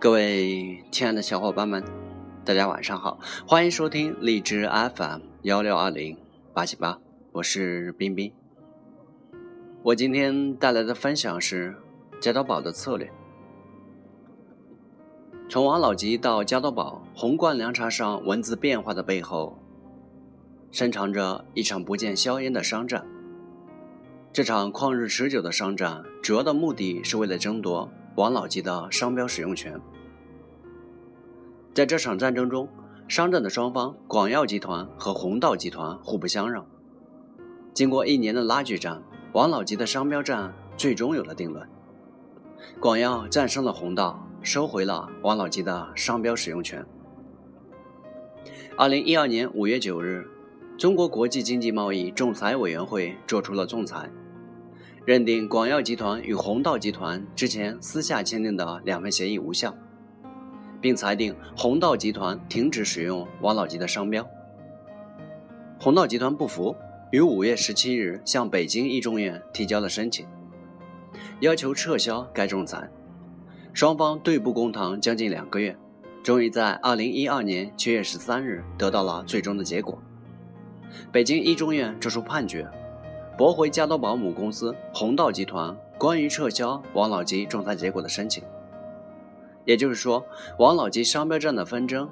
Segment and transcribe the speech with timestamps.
[0.00, 1.84] 各位亲爱的小伙伴们，
[2.42, 6.16] 大家晚上好，欢迎收听荔枝 FM 幺六二零
[6.54, 6.98] 八七八，
[7.32, 8.32] 我是冰冰。
[9.82, 11.76] 我今天带来的分享是
[12.18, 13.12] 加多宝的策略。
[15.50, 19.58] 从王老吉到加多宝，红罐凉茶上文字变化的背后，
[20.70, 23.06] 深藏着一场不见硝烟的商战。
[24.32, 29.80] 这场旷日持久的商战，主要的目的是为了争夺王老吉的商标使用权。
[31.72, 32.68] 在这场战争中，
[33.06, 36.66] 商战的双方广药集团和弘道集团互不相让。
[37.72, 39.02] 经过一年的拉锯战，
[39.32, 41.66] 王老吉的商标战最终有了定论。
[42.80, 46.84] 广药战胜了弘道，收回了王老吉的商标使用权。
[48.76, 50.26] 二零一二年五月九日，
[50.76, 54.10] 中国国际经济贸易仲裁委员会作出了仲裁。
[55.06, 59.74] 认定广药集团与弘道集团之前私下签订的两份协议无效，
[60.78, 64.28] 并裁定弘道集团停止使用王老吉的商标。
[65.80, 66.76] 弘道集团不服，
[67.10, 70.26] 于五月十七日向北京一中院提交了申请，
[71.40, 72.86] 要求撤销该仲裁。
[73.72, 75.74] 双方对簿公堂将近两个月，
[76.22, 79.98] 终于在二零一二年七月十三日得到了最终的结果。
[81.10, 82.68] 北京一中院作出判决。
[83.40, 88.44] 驳回加多宝母公司弘道集团关于撤销王老吉仲裁结果的申请。
[89.64, 90.22] 也就是说，
[90.58, 92.06] 王老吉商标战的纷争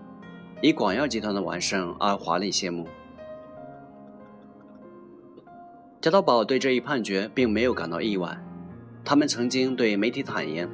[0.62, 2.88] 以广药集团的完胜而华丽谢幕。
[6.00, 8.42] 加多宝对这一判决并没有感到意外，
[9.04, 10.66] 他们曾经对媒体坦言，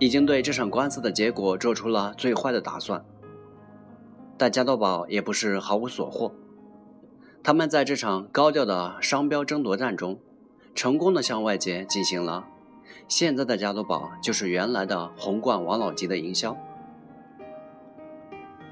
[0.00, 3.04] 已经对这场官司的结果做出了最坏的打算。
[4.36, 6.32] 但加多宝也不是毫无所获。
[7.46, 10.18] 他们在这场高调的商标争夺战中，
[10.74, 12.44] 成功的向外界进行了
[13.06, 16.56] 现在的加多宝就是原来的红罐王老吉的营销。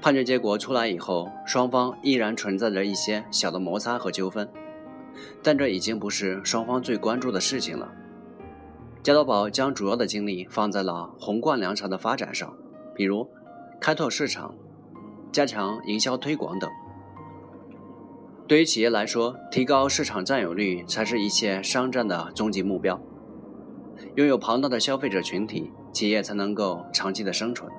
[0.01, 4.45] 判决结果出来以后，双方依然存在着一些小的摩擦和纠纷，
[5.41, 7.89] 但这已经不是双方最关注的事情了。
[9.01, 12.53] 加多宝将主要的精力放在了红罐凉茶的发展上，
[12.93, 13.25] 比如
[13.79, 14.53] 开拓市场、
[15.31, 16.69] 加强营销推广等。
[18.47, 23.01] 对于企业来说，提高市场占有率才是一切商战的终极目标。
[24.15, 27.71] 拥有庞大的消费者群体，企业才能够长期的生存。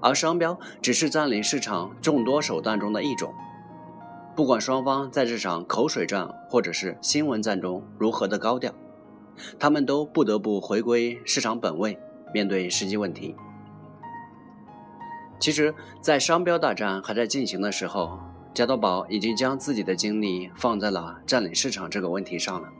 [0.00, 3.34] 而商标只是占领市场众多手段中的一种。
[4.34, 8.72] 不管双方在这场口水战或者是新闻战中如何的高调，
[9.58, 11.98] 他们都不得不回归市场本位，
[12.32, 13.36] 面对实际问题。
[15.38, 18.18] 其实，在商标大战还在进行的时候。
[18.56, 22.72] 加多宝已经将自己的精力放在了占领市场这个问题上了。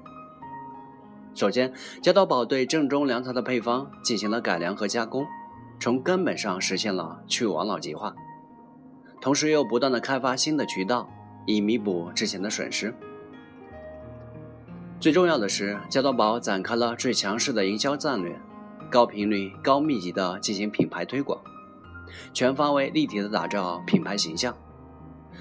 [1.34, 1.70] 首先，
[2.00, 5.26] 加多宝对正宗凉茶的配方进行了改良和加工，
[5.78, 8.14] 从根本上实现了去王老吉化，
[9.20, 11.10] 同时又不断的开发新的渠道，
[11.44, 12.94] 以弥补之前的损失。
[14.98, 18.40] 最重要的是，加多宝展开了最强势的营销战略，
[18.90, 21.38] 高频率、高密集的进行品牌推广，
[22.32, 24.56] 全方位立体的打造品牌形象。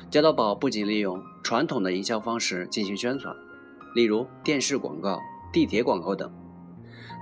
[0.09, 3.35] 加多宝不仅利用传统的营销方式进行宣传，
[3.95, 5.19] 例如电视广告、
[5.51, 6.31] 地铁广告等，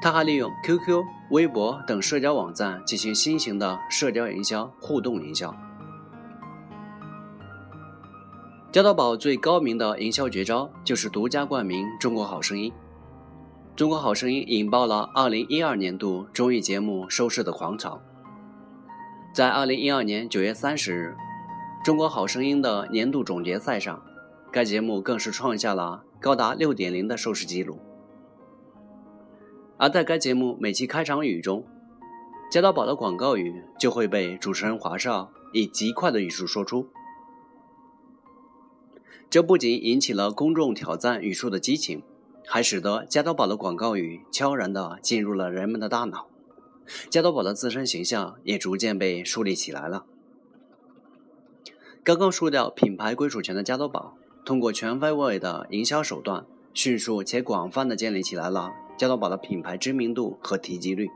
[0.02, 5.56] 他还利用 QQ、微博等社交网站进行新型的社交营销、互动营销。
[8.72, 12.72] 加多宝最高明的营销绝招就是独家冠名《中国好声音》。
[13.76, 18.02] 《中国好声音》引爆了2012年度综艺节目收视的狂潮，
[19.34, 21.16] 在2012年9月30日。
[21.84, 24.02] 中国好声音的年度总决赛上，
[24.50, 27.78] 该节目更是创下了高达六点零的收视记录。
[29.76, 31.68] 而在该节目每期开场语中，
[32.50, 36.88] 加多宝的广告语就会被主持人华少以极快的语速说出。
[39.30, 42.02] 这不仅引起了公众挑战语速的激情，
[42.48, 46.28] 还使得加多宝的广告语悄然地进入了人们的大脑，
[47.10, 50.06] 加多宝的自身形象也逐渐被树立起来了。
[52.04, 54.14] 刚刚输掉品牌归属权的加多宝，
[54.44, 61.08] 通过全方位的营销手段，迅速且广泛的建立起来了加多宝的品牌知名度和提及率。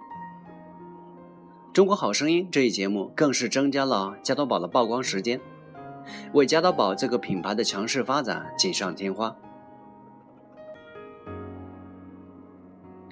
[1.73, 5.41] 中国好声音这一节目更是增加了加多宝的曝光时间，
[6.31, 9.35] 为加多宝这个品牌的强势发展锦上添花。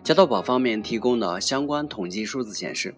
[0.02, 2.96] 加多宝方面提供的相关统计数字显示，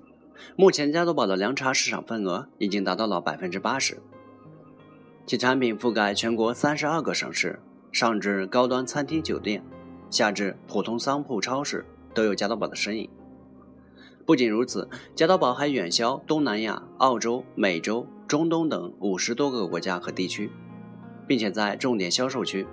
[0.56, 4.00] 目前加多宝的凉茶市场份额已经达到了百分之八十。
[5.28, 7.60] 其产品覆盖全国三十二个省市，
[7.92, 9.62] 上至高端餐厅酒店，
[10.10, 13.10] 下至普通商铺超市，都有加多宝的身影。
[14.26, 20.50] 不仅如此，加多宝还远销东南亚、澳洲、美洲、中东等五十多个国家和地区，
[21.28, 22.66] 并且在重点销售区，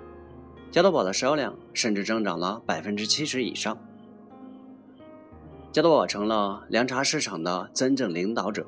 [0.71, 3.77] 加多宝的销量甚至增长了百分之七十以上。
[5.73, 8.65] 加多宝成了凉茶市场的真正领导者。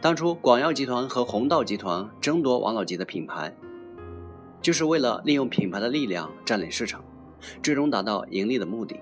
[0.00, 3.52] 当初广药集团和红道集团争夺王老吉的品牌，
[4.62, 7.02] 就是为了利用品牌的力量占领市场，
[7.64, 9.00] 最终达到盈利的目的。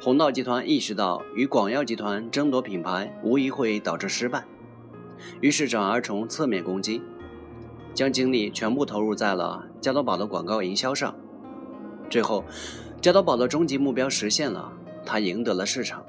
[0.00, 4.42] 红道集团意识到与广药集团争夺品牌无疑会导致失败，
[5.42, 7.02] 于是转而从侧面攻击，
[7.92, 11.14] 将精力全部投入在了加多宝的广告营销上。
[12.08, 12.42] 最后，
[13.02, 14.72] 加多宝的终极目标实现了，
[15.04, 16.02] 他赢得了市场。